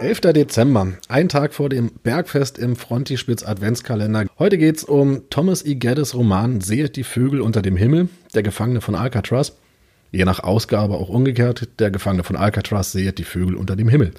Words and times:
11. 0.00 0.32
Dezember, 0.32 0.94
ein 1.08 1.28
Tag 1.28 1.52
vor 1.52 1.68
dem 1.68 1.90
Bergfest 2.02 2.56
im 2.56 2.74
Frontispitz 2.74 3.42
Adventskalender. 3.42 4.24
Heute 4.38 4.56
geht's 4.56 4.82
um 4.82 5.28
Thomas 5.28 5.62
E. 5.62 5.74
Geddes 5.74 6.14
Roman 6.14 6.62
Sehet 6.62 6.96
die 6.96 7.04
Vögel 7.04 7.42
unter 7.42 7.60
dem 7.60 7.76
Himmel, 7.76 8.08
der 8.34 8.42
Gefangene 8.42 8.80
von 8.80 8.94
Alcatraz. 8.94 9.58
Je 10.10 10.24
nach 10.24 10.40
Ausgabe 10.40 10.94
auch 10.94 11.10
umgekehrt, 11.10 11.68
der 11.80 11.90
Gefangene 11.90 12.24
von 12.24 12.36
Alcatraz 12.36 12.92
sehet 12.92 13.18
die 13.18 13.24
Vögel 13.24 13.54
unter 13.54 13.76
dem 13.76 13.90
Himmel. 13.90 14.12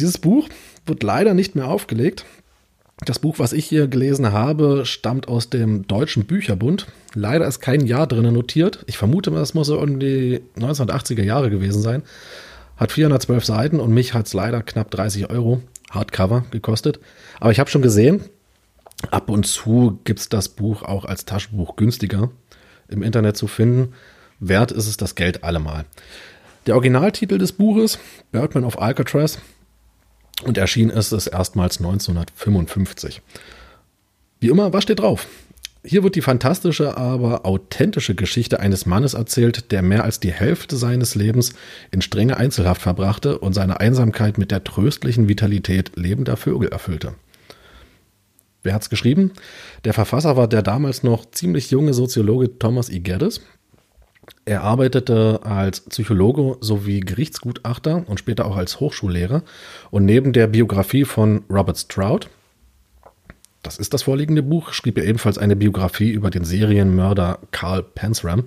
Dieses 0.00 0.18
Buch 0.18 0.50
wird 0.84 1.02
leider 1.02 1.32
nicht 1.32 1.54
mehr 1.54 1.68
aufgelegt. 1.68 2.26
Das 3.06 3.18
Buch, 3.18 3.38
was 3.38 3.54
ich 3.54 3.64
hier 3.64 3.88
gelesen 3.88 4.32
habe, 4.32 4.84
stammt 4.84 5.28
aus 5.28 5.48
dem 5.48 5.86
Deutschen 5.86 6.26
Bücherbund. 6.26 6.88
Leider 7.14 7.46
ist 7.46 7.60
kein 7.60 7.86
Jahr 7.86 8.06
drinnen 8.06 8.34
notiert. 8.34 8.84
Ich 8.86 8.98
vermute, 8.98 9.30
das 9.30 9.54
muss 9.54 9.68
so 9.68 9.80
um 9.80 9.98
die 9.98 10.42
1980er 10.58 11.22
Jahre 11.22 11.48
gewesen 11.48 11.80
sein. 11.80 12.02
Hat 12.76 12.92
412 12.92 13.44
Seiten 13.44 13.80
und 13.80 13.92
mich 13.92 14.14
hat 14.14 14.26
es 14.26 14.32
leider 14.32 14.62
knapp 14.62 14.90
30 14.90 15.30
Euro 15.30 15.62
Hardcover 15.90 16.44
gekostet. 16.50 17.00
Aber 17.40 17.52
ich 17.52 17.60
habe 17.60 17.70
schon 17.70 17.82
gesehen, 17.82 18.24
ab 19.10 19.30
und 19.30 19.46
zu 19.46 20.00
gibt 20.04 20.20
es 20.20 20.28
das 20.28 20.48
Buch 20.48 20.82
auch 20.82 21.04
als 21.04 21.24
Taschenbuch 21.24 21.76
günstiger 21.76 22.30
im 22.88 23.02
Internet 23.02 23.36
zu 23.36 23.46
finden. 23.46 23.94
Wert 24.40 24.72
ist 24.72 24.86
es 24.86 24.96
das 24.96 25.14
Geld 25.14 25.44
allemal. 25.44 25.84
Der 26.66 26.74
Originaltitel 26.74 27.38
des 27.38 27.52
Buches, 27.52 27.98
Birdman 28.32 28.64
of 28.64 28.80
Alcatraz, 28.80 29.38
und 30.42 30.58
erschienen 30.58 30.90
ist 30.90 31.12
es 31.12 31.26
erstmals 31.26 31.78
1955. 31.78 33.22
Wie 34.40 34.48
immer, 34.48 34.72
was 34.72 34.82
steht 34.82 34.98
drauf? 34.98 35.26
Hier 35.86 36.02
wird 36.02 36.14
die 36.14 36.22
fantastische, 36.22 36.96
aber 36.96 37.44
authentische 37.44 38.14
Geschichte 38.14 38.58
eines 38.58 38.86
Mannes 38.86 39.12
erzählt, 39.12 39.70
der 39.70 39.82
mehr 39.82 40.02
als 40.04 40.18
die 40.18 40.32
Hälfte 40.32 40.76
seines 40.76 41.14
Lebens 41.14 41.52
in 41.90 42.00
strenge 42.00 42.38
Einzelhaft 42.38 42.80
verbrachte 42.80 43.38
und 43.38 43.52
seine 43.52 43.80
Einsamkeit 43.80 44.38
mit 44.38 44.50
der 44.50 44.64
tröstlichen 44.64 45.28
Vitalität 45.28 45.92
lebender 45.94 46.38
Vögel 46.38 46.70
erfüllte. 46.70 47.14
Wer 48.62 48.72
hat's 48.72 48.88
geschrieben? 48.88 49.32
Der 49.84 49.92
Verfasser 49.92 50.38
war 50.38 50.48
der 50.48 50.62
damals 50.62 51.02
noch 51.02 51.30
ziemlich 51.30 51.70
junge 51.70 51.92
Soziologe 51.92 52.58
Thomas 52.58 52.88
E. 52.88 53.00
Geddes. 53.00 53.42
Er 54.46 54.62
arbeitete 54.62 55.40
als 55.42 55.80
Psychologe 55.80 56.56
sowie 56.62 57.00
Gerichtsgutachter 57.00 58.04
und 58.06 58.18
später 58.18 58.46
auch 58.46 58.56
als 58.56 58.80
Hochschullehrer. 58.80 59.42
Und 59.90 60.06
neben 60.06 60.32
der 60.32 60.46
Biografie 60.46 61.04
von 61.04 61.44
Robert 61.50 61.76
Stroud 61.76 62.30
das 63.64 63.78
ist 63.78 63.94
das 63.94 64.02
vorliegende 64.02 64.42
Buch, 64.42 64.72
schrieb 64.72 64.98
er 64.98 65.04
ebenfalls 65.04 65.38
eine 65.38 65.56
Biografie 65.56 66.10
über 66.10 66.30
den 66.30 66.44
Serienmörder 66.44 67.38
Carl 67.50 67.82
Pansram. 67.82 68.44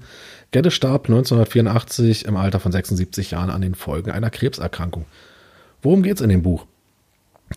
Geddes 0.51 0.75
starb 0.75 1.07
1984 1.07 2.25
im 2.25 2.37
Alter 2.37 2.59
von 2.59 2.71
76 2.71 3.31
Jahren 3.31 3.49
an 3.49 3.61
den 3.61 3.75
Folgen 3.75 4.11
einer 4.11 4.29
Krebserkrankung. 4.29 5.05
Worum 5.81 6.03
geht's 6.03 6.21
in 6.21 6.29
dem 6.29 6.43
Buch? 6.43 6.65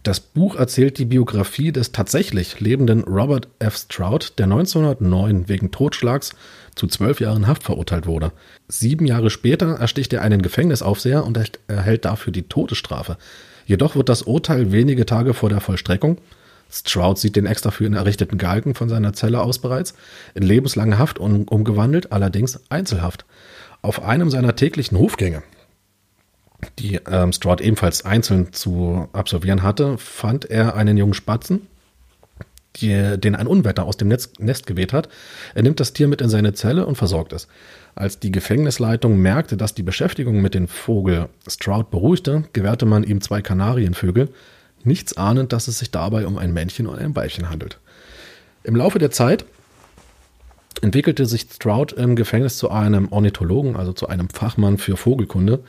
Das 0.03 0.21
Buch 0.21 0.57
erzählt 0.57 0.99
die 0.99 1.05
Biografie 1.05 1.73
des 1.73 1.93
tatsächlich 1.93 2.61
lebenden 2.61 3.03
Robert 3.03 3.49
F. 3.59 3.77
Stroud, 3.77 4.39
der 4.39 4.45
1909 4.45 5.49
wegen 5.49 5.71
Totschlags 5.71 6.31
zu 6.77 6.87
zwölf 6.87 7.21
Jahren 7.21 7.47
Haft 7.47 7.65
verurteilt 7.65 8.07
wurde. 8.07 8.33
Sieben 8.69 9.05
Jahre 9.05 9.31
später 9.31 9.75
ersticht 9.75 10.13
er 10.13 10.23
einen 10.23 10.43
Gefängnisaufseher 10.43 11.27
und 11.27 11.39
erhält 11.67 12.05
dafür 12.05 12.33
die 12.33 12.45
Todesstrafe. 12.45 13.19
Jedoch 13.67 13.97
wird 13.97 14.09
das 14.09 14.23
Urteil 14.23 14.73
wenige 14.73 15.07
Tage 15.07 15.35
vor 15.35 15.49
der 15.49 15.61
Vollstreckung 15.61 16.19
Stroud 16.71 17.19
sieht 17.19 17.37
den 17.37 17.47
extra 17.47 17.71
für 17.71 17.85
ihn 17.85 17.95
errichteten 17.95 18.39
Galgen 18.39 18.75
von 18.75 18.89
seiner 18.89 19.13
Zelle 19.13 19.41
aus 19.41 19.59
bereits, 19.59 19.95
in 20.35 20.43
lebenslange 20.43 20.99
Haft 20.99 21.19
um, 21.19 21.45
umgewandelt, 21.45 22.13
allerdings 22.13 22.61
Einzelhaft. 22.71 23.25
Auf 23.83 24.03
einem 24.03 24.31
seiner 24.31 24.57
täglichen 24.57 24.99
Hofgänge, 24.99 25.43
die 26.79 27.01
ähm, 27.11 27.33
Stroud 27.33 27.61
ebenfalls 27.61 28.05
einzeln 28.05 28.53
zu 28.53 29.09
absolvieren 29.13 29.63
hatte, 29.63 29.99
fand 29.99 30.45
er 30.45 30.77
einen 30.77 30.97
jungen 30.97 31.15
Spatzen, 31.15 31.67
die, 32.77 33.19
den 33.19 33.35
ein 33.35 33.47
Unwetter 33.47 33.85
aus 33.85 33.97
dem 33.97 34.09
Netz, 34.09 34.31
Nest 34.39 34.67
geweht 34.67 34.93
hat. 34.93 35.09
Er 35.55 35.63
nimmt 35.63 35.81
das 35.81 35.93
Tier 35.93 36.09
mit 36.09 36.21
in 36.21 36.29
seine 36.29 36.53
Zelle 36.53 36.87
und 36.87 36.97
versorgt 36.97 37.33
es. 37.33 37.49
Als 37.95 38.21
die 38.21 38.31
Gefängnisleitung 38.31 39.19
merkte, 39.19 39.57
dass 39.57 39.75
die 39.75 39.83
Beschäftigung 39.83 40.41
mit 40.41 40.55
dem 40.55 40.69
Vogel 40.69 41.29
Stroud 41.49 41.91
beruhigte, 41.91 42.45
gewährte 42.53 42.87
man 42.87 43.03
ihm 43.03 43.21
zwei 43.21 43.43
Kanarienvögel, 43.43 44.29
nichts 44.87 45.17
ahnend, 45.17 45.53
dass 45.53 45.69
es 45.69 45.79
sich 45.79 45.91
dabei 45.91 46.27
um 46.27 46.39
ein 46.39 46.53
Männchen 46.53 46.87
und 46.87 46.99
ein 46.99 47.15
Weibchen 47.15 47.51
handelt. 47.51 47.79
Im 48.63 48.77
Laufe 48.77 48.99
der 48.99 49.11
Zeit 49.11 49.45
entwickelte 50.83 51.27
sich 51.27 51.47
Stroud 51.53 51.93
im 51.93 52.17
Gefängnis 52.17 52.57
zu 52.57 52.71
einem 52.71 53.11
Ornithologen, 53.11 53.77
also 53.77 53.93
zu 53.93 54.09
einem 54.09 54.29
Fachmann 54.29 54.79
für 54.79 54.97
Vogelkunde, 54.97 55.63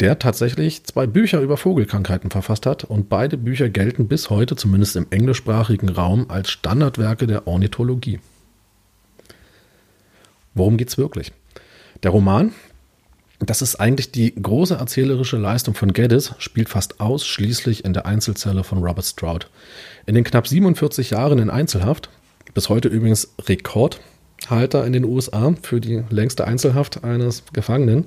der 0.00 0.18
tatsächlich 0.18 0.84
zwei 0.84 1.06
Bücher 1.06 1.40
über 1.40 1.56
Vogelkrankheiten 1.56 2.30
verfasst 2.30 2.66
hat 2.66 2.84
und 2.84 3.08
beide 3.08 3.36
Bücher 3.36 3.68
gelten 3.68 4.06
bis 4.08 4.30
heute, 4.30 4.54
zumindest 4.56 4.96
im 4.96 5.06
englischsprachigen 5.10 5.88
Raum, 5.88 6.26
als 6.30 6.50
Standardwerke 6.50 7.26
der 7.26 7.46
Ornithologie. 7.46 8.20
Worum 10.54 10.76
geht's 10.76 10.98
wirklich? 10.98 11.32
Der 12.02 12.12
Roman 12.12 12.52
das 13.48 13.62
ist 13.62 13.76
eigentlich 13.76 14.12
die 14.12 14.34
große 14.34 14.74
erzählerische 14.74 15.38
Leistung 15.38 15.74
von 15.74 15.94
Geddes, 15.94 16.34
spielt 16.36 16.68
fast 16.68 17.00
ausschließlich 17.00 17.82
in 17.82 17.94
der 17.94 18.04
Einzelzelle 18.04 18.62
von 18.62 18.84
Robert 18.84 19.06
Stroud. 19.06 19.48
In 20.04 20.14
den 20.14 20.22
knapp 20.22 20.46
47 20.46 21.10
Jahren 21.10 21.38
in 21.38 21.48
Einzelhaft, 21.48 22.10
bis 22.52 22.68
heute 22.68 22.88
übrigens 22.88 23.32
Rekordhalter 23.48 24.84
in 24.84 24.92
den 24.92 25.06
USA 25.06 25.54
für 25.62 25.80
die 25.80 26.04
längste 26.10 26.46
Einzelhaft 26.46 27.04
eines 27.04 27.42
Gefangenen, 27.54 28.04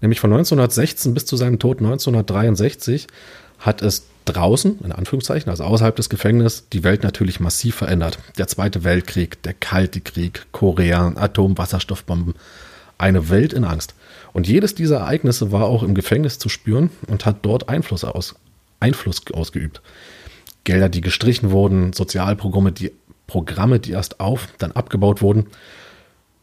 nämlich 0.00 0.18
von 0.18 0.32
1916 0.32 1.14
bis 1.14 1.26
zu 1.26 1.36
seinem 1.36 1.60
Tod 1.60 1.78
1963, 1.78 3.06
hat 3.60 3.82
es 3.82 4.06
draußen, 4.24 4.80
in 4.82 4.90
Anführungszeichen, 4.90 5.48
also 5.48 5.62
außerhalb 5.62 5.94
des 5.94 6.08
Gefängnisses, 6.08 6.68
die 6.72 6.82
Welt 6.82 7.04
natürlich 7.04 7.38
massiv 7.38 7.76
verändert. 7.76 8.18
Der 8.36 8.48
Zweite 8.48 8.82
Weltkrieg, 8.82 9.40
der 9.44 9.54
Kalte 9.54 10.00
Krieg, 10.00 10.44
Korea, 10.50 11.12
Atomwasserstoffbomben, 11.14 12.34
eine 12.98 13.30
Welt 13.30 13.52
in 13.52 13.64
Angst. 13.64 13.94
Und 14.36 14.46
jedes 14.46 14.74
dieser 14.74 14.98
Ereignisse 14.98 15.50
war 15.50 15.64
auch 15.64 15.82
im 15.82 15.94
Gefängnis 15.94 16.38
zu 16.38 16.50
spüren 16.50 16.90
und 17.06 17.24
hat 17.24 17.38
dort 17.40 17.70
Einfluss, 17.70 18.04
aus, 18.04 18.34
Einfluss 18.80 19.22
ausgeübt. 19.32 19.80
Gelder, 20.64 20.90
die 20.90 21.00
gestrichen 21.00 21.52
wurden, 21.52 21.94
Sozialprogramme, 21.94 22.70
die 22.70 22.92
Programme, 23.26 23.80
die 23.80 23.92
erst 23.92 24.20
auf, 24.20 24.48
dann 24.58 24.72
abgebaut 24.72 25.22
wurden, 25.22 25.46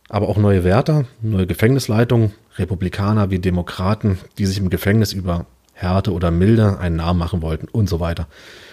aber 0.09 0.27
auch 0.27 0.37
neue 0.37 0.63
Wärter, 0.63 1.05
neue 1.21 1.45
Gefängnisleitungen, 1.45 2.31
Republikaner 2.57 3.29
wie 3.29 3.37
Demokraten, 3.37 4.17
die 4.39 4.47
sich 4.47 4.57
im 4.57 4.71
Gefängnis 4.71 5.13
über 5.13 5.45
Härte 5.73 6.13
oder 6.13 6.31
Milde 6.31 6.79
einen 6.79 6.95
Namen 6.95 7.19
machen 7.19 7.43
wollten 7.43 7.67
und 7.67 7.87
so 7.87 7.99
weiter. 7.99 8.27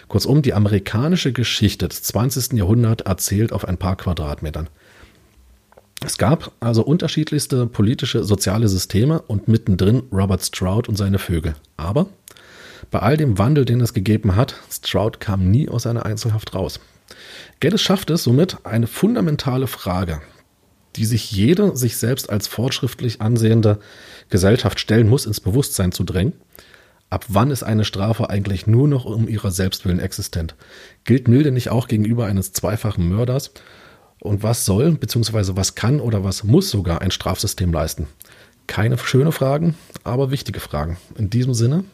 Kurzum, 0.08 0.40
die 0.40 0.54
amerikanische 0.54 1.34
Geschichte 1.34 1.88
des 1.88 2.04
20. 2.04 2.54
Jahrhunderts 2.54 3.02
erzählt 3.02 3.52
auf 3.52 3.68
ein 3.68 3.76
paar 3.76 3.96
Quadratmetern. 3.96 4.70
Es 6.04 6.16
gab 6.16 6.52
also 6.60 6.82
unterschiedlichste 6.82 7.66
politische, 7.66 8.24
soziale 8.24 8.68
Systeme 8.68 9.20
und 9.22 9.48
mittendrin 9.48 10.02
Robert 10.10 10.44
Stroud 10.44 10.88
und 10.88 10.96
seine 10.96 11.18
Vögel. 11.18 11.54
Aber 11.76 12.06
bei 12.90 13.00
all 13.00 13.16
dem 13.16 13.38
Wandel, 13.38 13.66
den 13.66 13.80
es 13.80 13.92
gegeben 13.92 14.34
hat, 14.34 14.54
Stroud 14.70 15.20
kam 15.20 15.50
nie 15.50 15.68
aus 15.68 15.82
seiner 15.82 16.06
Einzelhaft 16.06 16.54
raus. 16.54 16.80
Geddes 17.60 17.82
schafft 17.82 18.10
es 18.10 18.24
somit, 18.24 18.58
eine 18.64 18.86
fundamentale 18.86 19.66
Frage, 19.66 20.22
die 20.96 21.04
sich 21.04 21.30
jede 21.30 21.76
sich 21.76 21.98
selbst 21.98 22.30
als 22.30 22.48
fortschrittlich 22.48 23.20
ansehende 23.20 23.78
Gesellschaft 24.30 24.80
stellen 24.80 25.08
muss, 25.08 25.26
ins 25.26 25.40
Bewusstsein 25.40 25.92
zu 25.92 26.04
drängen. 26.04 26.32
Ab 27.10 27.26
wann 27.28 27.50
ist 27.50 27.62
eine 27.62 27.84
Strafe 27.84 28.30
eigentlich 28.30 28.66
nur 28.66 28.88
noch 28.88 29.04
um 29.04 29.28
ihrer 29.28 29.50
Selbstwillen 29.50 29.98
existent? 29.98 30.54
Gilt 31.04 31.28
Milde 31.28 31.50
nicht 31.50 31.68
auch 31.68 31.88
gegenüber 31.88 32.26
eines 32.26 32.52
zweifachen 32.52 33.08
Mörders? 33.08 33.52
Und 34.20 34.42
was 34.42 34.66
soll, 34.66 34.92
beziehungsweise 34.92 35.56
was 35.56 35.74
kann 35.74 36.00
oder 36.00 36.24
was 36.24 36.44
muss 36.44 36.70
sogar 36.70 37.00
ein 37.00 37.10
Strafsystem 37.10 37.72
leisten? 37.72 38.06
Keine 38.66 38.96
schöne 38.98 39.32
Fragen, 39.32 39.74
aber 40.04 40.30
wichtige 40.30 40.60
Fragen. 40.60 40.98
In 41.16 41.30
diesem 41.30 41.54
Sinne, 41.54 41.84